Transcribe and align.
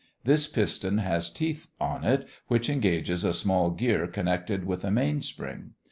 This 0.23 0.47
piston 0.47 0.97
has 0.97 1.29
teeth 1.31 1.67
on 1.79 2.03
it 2.03 2.27
which 2.47 2.71
engage 2.71 3.11
a 3.11 3.31
small 3.31 3.69
gear 3.69 4.07
connected 4.07 4.65
with 4.65 4.83
a 4.83 4.89
main 4.89 5.21
spring. 5.21 5.73